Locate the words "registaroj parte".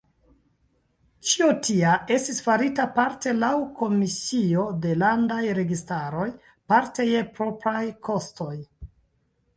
5.61-7.07